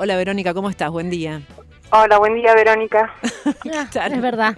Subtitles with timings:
[0.00, 0.92] Hola Verónica, ¿cómo estás?
[0.92, 1.42] Buen día.
[1.90, 3.12] Hola, buen día Verónica.
[3.64, 4.54] Es verdad.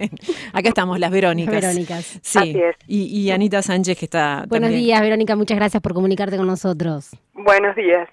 [0.52, 1.54] Acá estamos, las Verónicas.
[1.54, 2.20] Las Verónicas.
[2.20, 2.38] Sí.
[2.38, 2.76] Así es.
[2.86, 4.82] Y, y Anita Sánchez que está Buenos también.
[4.84, 5.36] días, Verónica.
[5.36, 7.08] Muchas gracias por comunicarte con nosotros.
[7.32, 8.06] Buenos días.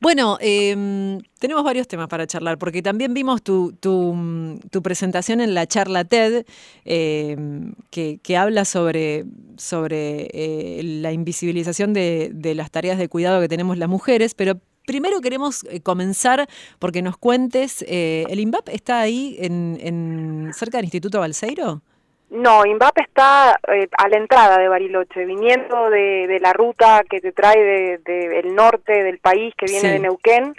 [0.00, 5.52] Bueno, eh, tenemos varios temas para charlar, porque también vimos tu, tu, tu presentación en
[5.52, 6.46] la charla TED,
[6.86, 7.36] eh,
[7.90, 9.26] que, que habla sobre,
[9.58, 14.54] sobre eh, la invisibilización de, de las tareas de cuidado que tenemos las mujeres, pero
[14.86, 16.46] primero queremos eh, comenzar
[16.78, 21.82] porque nos cuentes, eh, ¿el INVAP está ahí en, en cerca del Instituto Balseiro?
[22.30, 27.20] No, INVAP está eh, a la entrada de Bariloche, viniendo de, de la ruta que
[27.20, 29.88] te trae del de, del norte del país, que viene Sí.
[29.88, 30.54] de Neuquén,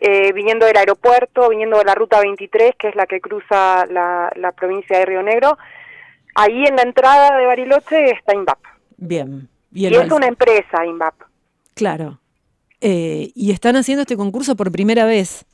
[0.00, 4.32] eh, viniendo del aeropuerto, viniendo de la ruta 23, que es la que cruza la,
[4.36, 5.58] la provincia de Río Negro.
[6.34, 8.58] Ahí en la entrada de Bariloche está INVAP.
[8.96, 9.46] Bien.
[9.72, 11.14] Y, el es una empresa INVAP.
[11.74, 12.19] Claro.
[12.80, 15.44] Eh, y están haciendo este concurso por primera vez.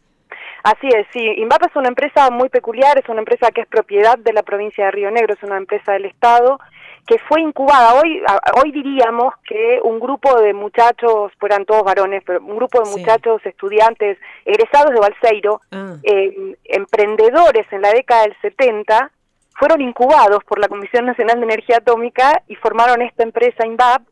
[0.62, 1.20] Así es, sí.
[1.20, 4.86] INVAP es una empresa muy peculiar, es una empresa que es propiedad de la provincia
[4.86, 6.58] de Río Negro, es una empresa del Estado
[7.06, 8.00] que fue incubada.
[8.00, 8.20] Hoy,
[8.60, 12.98] hoy diríamos que un grupo de muchachos, fueran todos varones, pero un grupo de Sí.
[12.98, 19.12] muchachos estudiantes egresados de Balseiro, Ah, eh, emprendedores en la década del 70,
[19.56, 24.02] fueron incubados por la Comisión Nacional de Energía Atómica y formaron esta empresa INVAP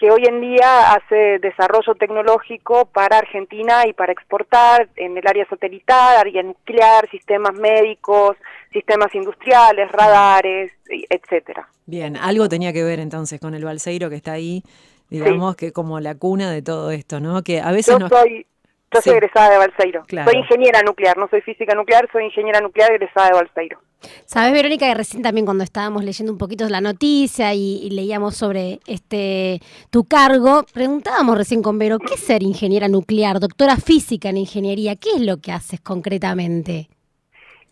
[0.00, 5.46] que hoy en día hace desarrollo tecnológico para Argentina y para exportar en el área
[5.46, 8.38] satelital, área nuclear, sistemas médicos,
[8.72, 11.68] sistemas industriales, radares, etcétera.
[11.84, 14.62] bien, algo tenía que ver entonces con el Balseiro que está ahí,
[15.10, 17.42] digamos que como la cuna de todo esto, ¿no?
[17.42, 18.08] Que a veces Yo nos...
[18.08, 18.46] soy
[18.92, 19.16] yo soy Sí.
[19.16, 20.02] egresada de Balseiro.
[20.06, 20.30] Claro.
[20.30, 23.78] Soy ingeniera nuclear, no soy física nuclear, soy ingeniera nuclear egresada de Balseiro.
[24.24, 28.34] Sabes, Verónica, que recién también cuando estábamos leyendo un poquito la noticia y, y leíamos
[28.36, 34.30] sobre este tu cargo, preguntábamos recién con Vero, ¿qué es ser ingeniera nuclear, doctora física
[34.30, 34.96] en ingeniería?
[34.96, 36.88] ¿Qué es lo que haces concretamente?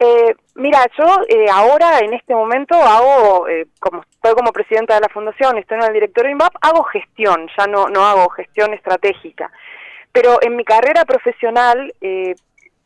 [0.01, 5.01] Eh, mira, yo eh, ahora en este momento hago, eh, como estoy como presidenta de
[5.01, 8.75] la fundación, estoy en el directorio de INVAP, hago gestión, ya no, no hago gestión
[8.75, 9.51] estratégica.
[10.21, 12.34] Pero en mi carrera profesional, eh,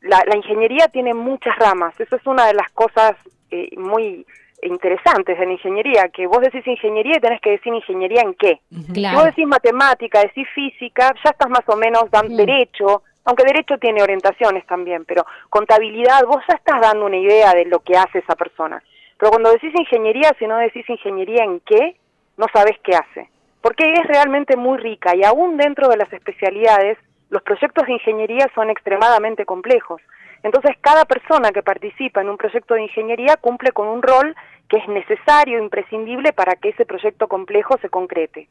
[0.03, 1.99] la, la ingeniería tiene muchas ramas.
[1.99, 3.13] Eso es una de las cosas
[3.51, 4.27] eh, muy
[4.63, 8.61] interesantes de la ingeniería, que vos decís ingeniería y tenés que decir ingeniería en qué.
[8.95, 12.37] Si vos decís matemática, decís física, ya estás más o menos dando Mm.
[12.37, 17.65] derecho, aunque derecho tiene orientaciones también, pero contabilidad, vos ya estás dando una idea de
[17.65, 18.83] lo que hace esa persona.
[19.19, 21.97] Pero cuando decís ingeniería, si no decís ingeniería en qué,
[22.37, 23.29] no sabés qué hace.
[23.61, 26.99] Porque es realmente muy rica y aún dentro de las especialidades,
[27.33, 30.03] los proyectos de ingeniería son extremadamente complejos.
[30.43, 34.37] Entonces, cada persona que participa en un proyecto de ingeniería cumple con un rol
[34.69, 38.49] que es necesario, imprescindible para que ese proyecto complejo se concrete.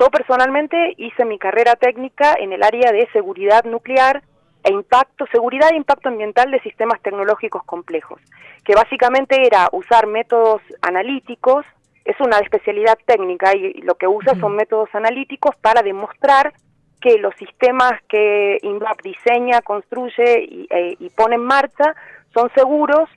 [0.00, 4.22] Yo personalmente hice mi carrera técnica en el área de seguridad nuclear
[4.64, 8.18] e impacto, seguridad e impacto ambiental de sistemas tecnológicos complejos,
[8.64, 11.66] que básicamente era usar métodos analíticos,
[12.06, 16.54] es una especialidad técnica y, y lo que usa son métodos analíticos para demostrar
[17.02, 21.94] que los sistemas que INVAP diseña, construye y, eh, y pone en marcha
[22.32, 23.08] son seguros,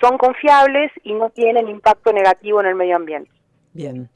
[0.00, 3.30] son confiables y no tienen impacto negativo en el medio ambiente.
[3.72, 4.10] Bien.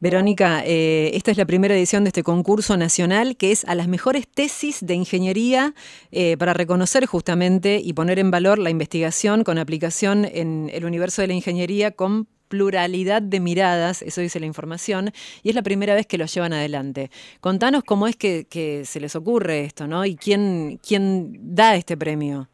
[0.00, 3.86] Verónica, eh, esta es la primera edición de este concurso nacional que es a las
[3.86, 5.74] mejores tesis de ingeniería
[6.10, 11.22] eh, para reconocer justamente y poner en valor la investigación con aplicación en el universo
[11.22, 15.10] de la ingeniería con pluralidad de miradas, eso dice la información,
[15.42, 17.10] y es la primera vez que lo llevan adelante.
[17.40, 18.46] Contanos cómo es que,
[18.84, 20.04] se les ocurre esto, ¿no?
[20.04, 22.48] Y quién, quién da este premio.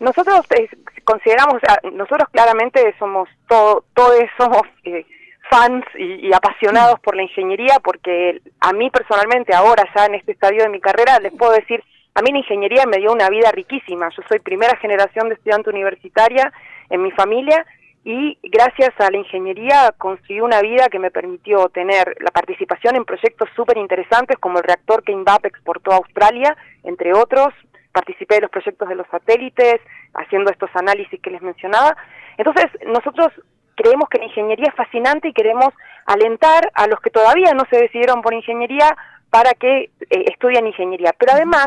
[0.00, 0.68] Nosotros eh,
[1.04, 5.06] consideramos, ah, nosotros claramente somos todo, todos somos eh,
[5.50, 10.32] fans y, y apasionados por la ingeniería, porque a mí personalmente ahora ya en este
[10.32, 11.82] estadio de mi carrera les puedo decir,
[12.16, 14.08] a mí la ingeniería me dio una vida riquísima.
[14.08, 16.50] Yo soy primera generación de estudiante universitaria
[16.88, 17.64] en mi familia
[18.08, 23.04] y gracias a la ingeniería construí una vida que me permitió tener la participación en
[23.04, 27.48] proyectos súper interesantes como el reactor que INVAP exportó a Australia, entre otros.
[27.90, 29.80] Participé de los proyectos de los satélites,
[30.14, 31.96] haciendo estos análisis que les mencionaba.
[32.38, 33.32] Entonces, nosotros
[33.74, 35.74] creemos que la ingeniería es fascinante y queremos
[36.04, 38.96] alentar a los que todavía no se decidieron por ingeniería
[39.30, 41.12] para que eh, estudien ingeniería.
[41.18, 41.66] Pero además,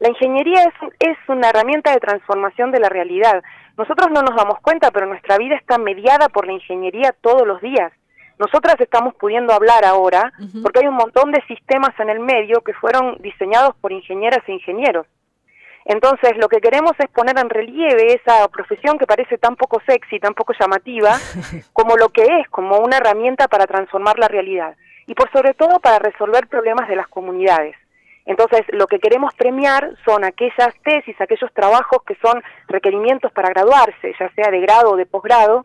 [0.00, 3.42] la ingeniería es, es una herramienta de transformación de la realidad.
[3.76, 7.60] Nosotros no nos damos cuenta, pero nuestra vida está mediada por la ingeniería todos los
[7.60, 7.92] días.
[8.38, 10.32] Nosotras estamos pudiendo hablar ahora
[10.62, 14.52] porque hay un montón de sistemas en el medio que fueron diseñados por ingenieras e
[14.52, 15.06] ingenieros.
[15.84, 20.18] Entonces, lo que queremos es poner en relieve esa profesión que parece tan poco sexy,
[20.18, 21.18] tan poco llamativa,
[21.74, 24.74] como lo que es, como una herramienta para transformar la realidad
[25.06, 27.76] y por sobre todo para resolver problemas de las comunidades.
[28.30, 34.14] Entonces, lo que queremos premiar son aquellas tesis, aquellos trabajos que son requerimientos para graduarse,
[34.20, 35.62] ya sea de grado o de posgrado,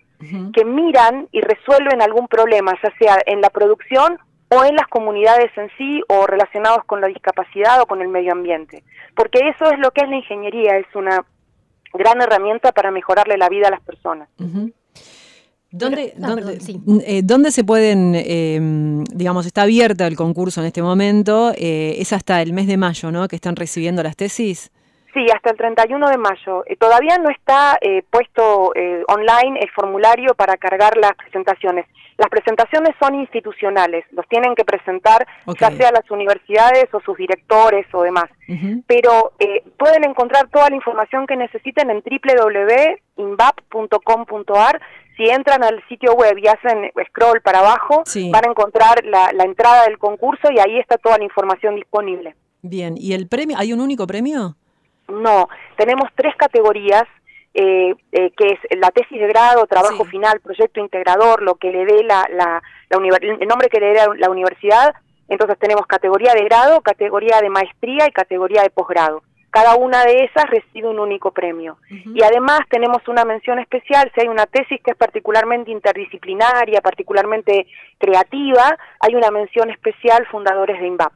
[0.51, 4.17] que miran y resuelven algún problema, ya sea en la producción
[4.49, 8.31] o en las comunidades en sí o relacionados con la discapacidad o con el medio
[8.31, 8.83] ambiente.
[9.15, 11.23] Porque eso es lo que es la ingeniería, es una
[11.93, 14.27] gran herramienta para mejorarle la vida a las personas.
[15.77, 16.13] ¿Dónde,
[17.05, 18.57] eh, dónde, se pueden, eh,
[19.13, 21.51] digamos, está abierta el concurso en este momento?
[21.57, 23.27] Eh, es hasta el mes de mayo, ¿no?
[23.27, 24.71] Que están recibiendo las tesis.
[25.13, 26.63] Sí, hasta el 31 de mayo.
[26.79, 27.77] todavía no está
[28.09, 28.71] puesto
[29.07, 31.85] online el formulario para cargar las presentaciones.
[32.17, 35.25] Las presentaciones son institucionales, los tienen que presentar
[35.59, 38.25] ya sea las universidades o sus directores o demás.
[38.87, 39.31] Pero
[39.77, 44.81] pueden encontrar toda la información que necesiten en www.invap.com.ar
[45.15, 49.83] si entran al sitio web y hacen scroll para abajo, van a encontrar la, entrada
[49.85, 52.35] del concurso y ahí está toda la información disponible.
[52.61, 53.57] Bien, ¿y el premio?
[53.57, 54.55] ¿Hay un único premio?
[55.07, 55.47] No,
[55.77, 57.03] tenemos tres categorías,
[57.53, 61.85] eh, eh, que es la tesis de grado, trabajo final, proyecto integrador, lo que le
[61.85, 64.93] dé la, la, el nombre que le dé la universidad.
[65.29, 69.23] Entonces tenemos categoría de grado, categoría de maestría y categoría de posgrado
[69.55, 71.77] cada una de esas recibe un único premio.
[71.89, 77.65] Y además tenemos una mención especial, si hay una tesis que es particularmente interdisciplinaria, particularmente
[77.97, 81.13] creativa, hay una mención especial fundadores de INVAP.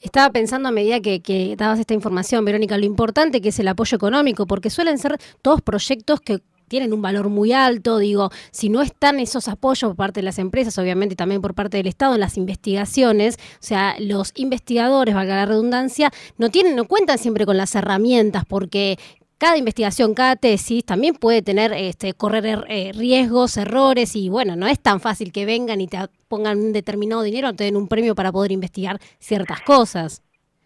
[0.00, 3.66] Estaba pensando a medida que, que, dabas esta información, Verónica, lo importante que es el
[3.66, 6.38] apoyo económico, porque suelen ser todos proyectos que
[6.68, 10.38] tienen un valor muy alto, digo, si no están esos apoyos por parte de las
[10.38, 15.36] empresas, obviamente también por parte del Estado en las investigaciones, o sea, los investigadores, valga
[15.36, 18.98] la redundancia, no tienen, no cuentan siempre con las herramientas porque
[19.38, 24.56] cada investigación, cada tesis también puede tener, este, correr er, eh, riesgos, errores y bueno,
[24.56, 27.88] no es tan fácil que vengan y te pongan un determinado dinero te den un
[27.88, 30.22] premio para poder investigar ciertas cosas.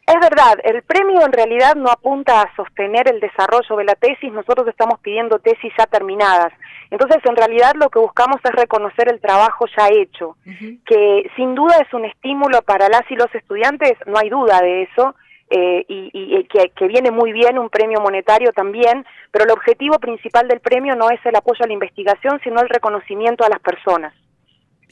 [0.08, 4.32] Es verdad, el premio en realidad no apunta a sostener el desarrollo de la tesis,
[4.32, 6.50] nosotros estamos pidiendo tesis ya terminadas.
[6.90, 10.38] Entonces, en realidad lo que buscamos es reconocer el trabajo ya hecho,
[10.86, 14.84] que sin duda es un estímulo para las y los estudiantes, no hay duda de
[14.84, 15.14] eso,
[15.50, 20.48] eh, y, que, que, viene muy bien un premio monetario también, pero el objetivo principal
[20.48, 24.14] del premio no es el apoyo a la investigación, sino el reconocimiento a las personas.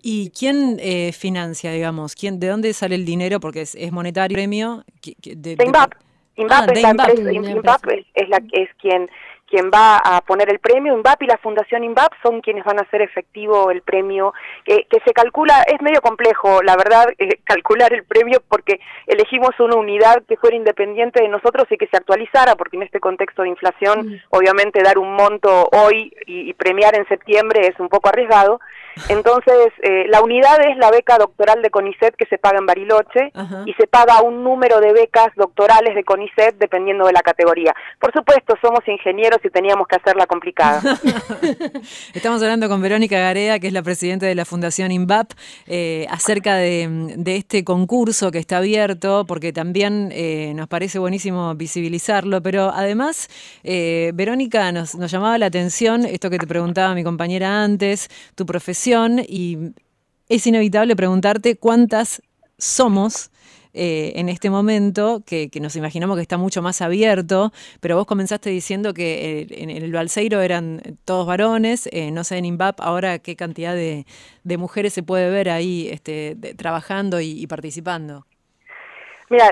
[0.08, 2.14] ¿Y quién eh, financia, digamos?
[2.14, 3.40] ¿Quién, ¿De dónde sale el dinero?
[3.40, 4.84] Porque es, es monetario premio.
[5.02, 5.94] De, INVAP.
[6.36, 7.78] INVAP, es, la empresa,
[8.14, 9.10] es, la, es quien
[9.48, 12.82] quien va a poner el premio, INVAP y la Fundación INVAP son quienes van a
[12.82, 18.04] hacer efectivo el premio, que, se calcula, es medio complejo, la verdad, eh, calcular el
[18.04, 22.76] premio porque elegimos una unidad que fuera independiente de nosotros y que se actualizara, porque
[22.76, 24.20] en este contexto de inflación, mm.
[24.30, 28.60] obviamente dar un monto hoy y, premiar en septiembre es un poco arriesgado.
[29.08, 33.32] Entonces, eh, la unidad es la beca doctoral de CONICET que se paga en Bariloche
[33.66, 37.74] y se paga un número de becas doctorales de CONICET dependiendo de la categoría.
[38.00, 40.80] Por supuesto, somos ingenieros si teníamos que hacerla complicada.
[42.14, 45.32] Estamos hablando con Verónica Garea, que es la presidenta de la Fundación INVAP,
[45.66, 52.42] eh, acerca de, este concurso que está abierto, porque también eh, nos parece buenísimo visibilizarlo,
[52.42, 53.28] pero además,
[53.62, 58.46] eh, Verónica, nos, nos llamaba la atención esto que te preguntaba mi compañera antes, tu
[58.46, 58.85] profesión,
[59.26, 59.72] y
[60.28, 62.22] es inevitable preguntarte cuántas
[62.58, 63.30] somos
[63.78, 68.48] eh, en este momento, que, nos imaginamos que está mucho más abierto, pero vos comenzaste
[68.48, 73.18] diciendo que eh, en el Balseiro eran todos varones, eh, no sé en INVAP ahora
[73.18, 74.06] qué cantidad de,
[74.56, 78.24] mujeres se puede ver ahí este, trabajando y, participando.
[79.28, 79.50] Mira,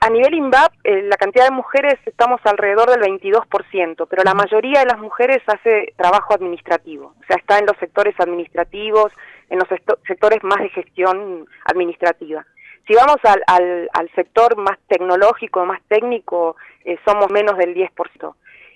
[0.00, 4.86] a, nivel INVAP, la cantidad de mujeres estamos alrededor del 22%, pero la mayoría de
[4.86, 9.12] las mujeres hace trabajo administrativo, o sea, está en los sectores administrativos,
[9.48, 9.68] en los
[10.06, 12.44] sectores más de gestión administrativa.
[12.86, 18.34] Si vamos al, sector más tecnológico, más técnico, eh, somos menos del 10%,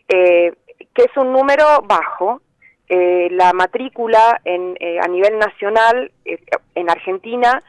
[0.08, 0.54] eh,
[0.94, 2.40] que es un número bajo.
[2.88, 7.62] Eh, la matrícula en, a nivel nacional en Argentina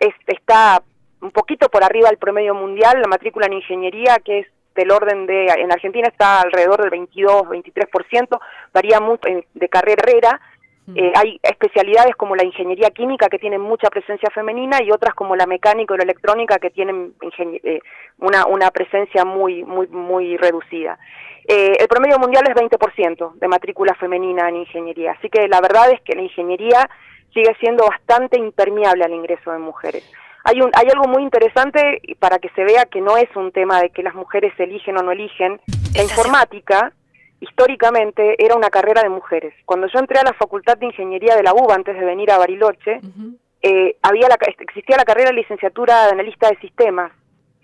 [0.00, 0.82] está
[1.20, 5.26] un poquito por arriba del promedio mundial, la matrícula en ingeniería, que es del orden
[5.26, 8.38] de, en Argentina está alrededor del 22, 23%,
[8.72, 10.40] varía mucho de carrera
[10.94, 15.34] eh, hay especialidades como la ingeniería química que tienen mucha presencia femenina y otras como
[15.34, 17.80] la mecánica o la electrónica que tienen eh,
[18.18, 20.96] una, una presencia muy, muy, muy reducida.
[21.48, 25.90] Eh, el promedio mundial es 20% de matrícula femenina en ingeniería, así que la verdad
[25.90, 26.88] es que la ingeniería
[27.34, 30.08] sigue siendo bastante impermeable al ingreso de mujeres.
[30.48, 33.80] Hay, un, hay algo muy interesante para que se vea que no es un tema
[33.80, 35.60] de que las mujeres eligen o no eligen.
[35.94, 36.92] La informática
[37.40, 39.54] históricamente era una carrera de mujeres.
[39.64, 42.38] Cuando yo entré a la Facultad de Ingeniería de la UBA antes de venir a
[42.38, 43.00] Bariloche,
[43.62, 47.12] eh, había la, existía la carrera de licenciatura de analista de sistemas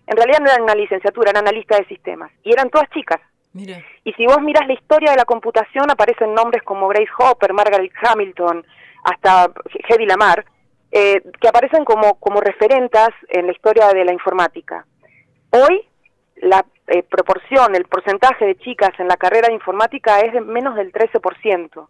[0.07, 3.21] en realidad no eran una licenciatura, eran analista de sistemas, y eran todas chicas.
[3.55, 7.93] Y si vos miras la historia de la computación, aparecen nombres como Grace Hopper, Margaret
[8.03, 8.65] Hamilton,
[9.05, 9.51] hasta
[9.89, 10.45] Hedy Lamar,
[10.92, 14.87] eh, que aparecen como, como referentas en la historia de la informática.
[15.50, 15.88] Hoy,
[16.37, 20.76] la eh, proporción, el porcentaje de chicas en la carrera de informática es de menos
[20.76, 21.88] del 13%.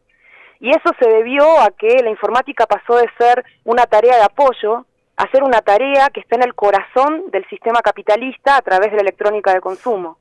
[0.61, 4.87] Y eso se debió a que la informática pasó de ser una tarea de apoyo
[5.16, 8.99] a ser una tarea que está en el corazón del sistema capitalista a través de
[8.99, 10.18] la electrónica de consumo.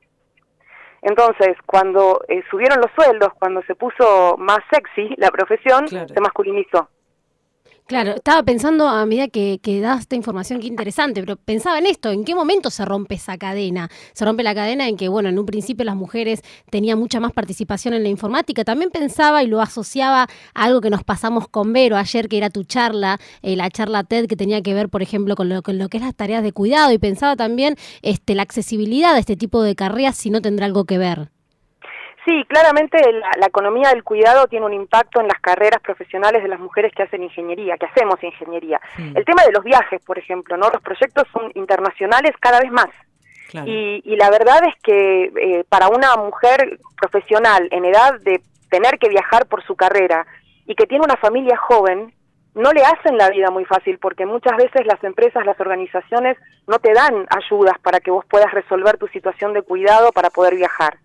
[1.02, 6.88] Entonces, cuando eh, subieron los sueldos, cuando se puso más sexy la profesión, se masculinizó.
[7.86, 11.86] Claro, estaba pensando a medida que, que das esta información, qué interesante, pero pensaba en
[11.86, 13.90] esto, ¿en qué momento se rompe esa cadena?
[14.14, 17.32] Se rompe la cadena en que, bueno, en un principio las mujeres tenían mucha más
[17.32, 18.64] participación en la informática.
[18.64, 22.48] También pensaba y lo asociaba a algo que nos pasamos con Vero ayer, que era
[22.48, 25.76] tu charla, eh, la charla TED, que tenía que ver, por ejemplo, con lo, con
[25.76, 26.92] lo que es las tareas de cuidado.
[26.92, 30.84] Y pensaba también este, la accesibilidad de este tipo de carreras, si no tendrá algo
[30.86, 31.30] que ver.
[32.24, 36.60] Sí, claramente la, economía del cuidado tiene un impacto en las carreras profesionales de las
[36.60, 38.80] mujeres que hacen ingeniería, que hacemos ingeniería.
[38.96, 40.70] El tema de los viajes, por ejemplo, ¿no?
[40.70, 42.88] Los proyectos son internacionales cada vez más.
[43.66, 49.08] Y, la verdad es que eh, para una mujer profesional en edad de tener que
[49.08, 50.26] viajar por su carrera
[50.64, 52.14] y que tiene una familia joven,
[52.54, 56.78] no le hacen la vida muy fácil porque muchas veces las empresas, las organizaciones no
[56.78, 60.98] te dan ayudas para que vos puedas resolver tu situación de cuidado para poder viajar.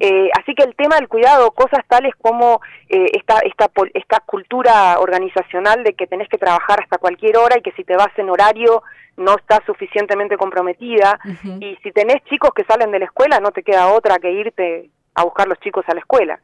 [0.00, 4.98] Eh, así que el tema del cuidado, cosas tales como eh, esta, esta, esta cultura
[4.98, 8.30] organizacional de que tenés que trabajar hasta cualquier hora y que si te vas en
[8.30, 8.82] horario
[9.16, 11.20] no estás suficientemente comprometida
[11.60, 14.90] y si tenés chicos que salen de la escuela no te queda otra que irte
[15.14, 16.40] a buscar los chicos a la escuela.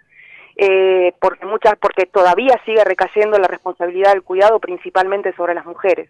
[0.59, 6.09] Eh, porque muchas porque todavía sigue recayendo la responsabilidad del cuidado principalmente sobre las mujeres.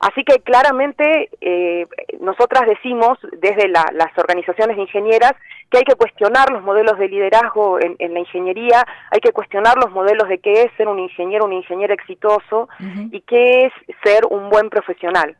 [0.00, 1.86] Así que claramente eh,
[2.20, 5.32] nosotras decimos desde las organizaciones de ingenieras
[5.70, 9.92] que hay que cuestionar los modelos de liderazgo en, la ingeniería, hay que cuestionar los
[9.92, 12.68] modelos de qué es ser un ingeniero, un ingeniero exitoso
[13.12, 13.72] y qué es
[14.02, 15.36] ser un buen profesional.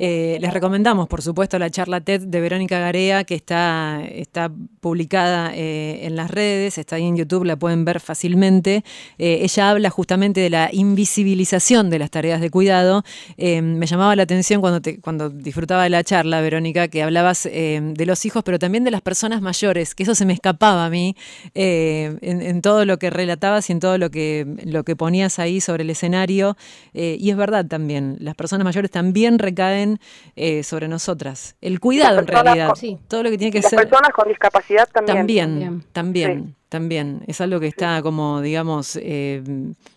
[0.00, 4.50] Eh, les recomendamos, por supuesto, la charla TED de Verónica Garea, que está, está
[4.80, 8.84] publicada eh, en las redes, está ahí en YouTube, la pueden ver fácilmente.
[9.18, 13.02] Eh, ella habla justamente de la invisibilización de las tareas de cuidado.
[13.36, 18.04] me llamaba la atención cuando, te, cuando disfrutaba de la charla, Verónica, que hablabas de
[18.06, 21.16] los hijos, pero también de las personas mayores, que eso se me escapaba a mí
[21.54, 25.60] en, en, todo lo que relatabas y en todo lo que, lo que ponías ahí
[25.60, 26.56] sobre el escenario.
[26.92, 29.98] y es verdad también, las personas mayores también recaen
[30.36, 31.56] eh, sobre nosotras.
[31.60, 32.72] El cuidado, en realidad.
[33.08, 33.78] Todo lo que tiene que ser.
[33.78, 35.16] Las personas con discapacidad también.
[35.16, 37.22] También, también, también.
[37.26, 39.42] Es algo que está como, digamos, eh,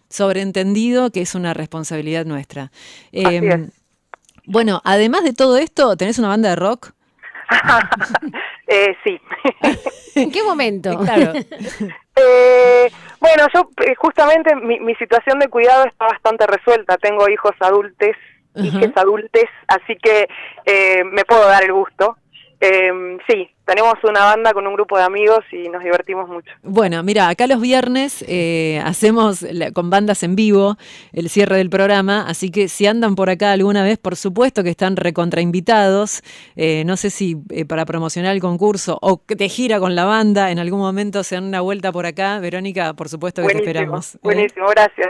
[0.10, 2.72] sobreentendido que es una responsabilidad nuestra.
[3.12, 3.68] Eh,
[4.46, 6.94] bueno, además de todo esto, ¿tenés una banda de rock?
[9.04, 9.20] sí.
[10.16, 10.98] ¿En qué momento?
[11.00, 11.34] Claro.
[13.20, 16.98] bueno, yo justamente mi, mi, situación de cuidado está bastante resuelta.
[16.98, 18.16] Tengo hijos adultos
[18.56, 20.28] y que es adultes, así que
[20.66, 22.18] eh, me puedo dar el gusto.
[22.60, 26.52] Eh, sí, tenemos una banda con un grupo de amigos y nos divertimos mucho.
[26.62, 30.78] Bueno, mira, acá los viernes eh, hacemos con bandas en vivo
[31.14, 34.72] el cierre del programa, así que si andan por acá alguna vez, por supuesto que
[34.72, 36.22] están recontrainvitados.
[36.58, 40.06] Eh, no sé si eh, para promocionar el concurso o que te gira con la
[40.06, 42.40] banda, en algún momento se dan una vuelta por acá.
[42.40, 44.18] Verónica, por supuesto que te esperamos.
[44.22, 45.08] Buenísimo, gracias.